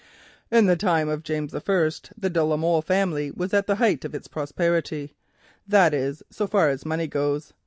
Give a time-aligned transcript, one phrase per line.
[0.49, 1.59] "In the time of James I.
[2.17, 5.13] the de la Molle family was at the height of its prosperity,
[5.67, 7.53] that is, so far as money goes.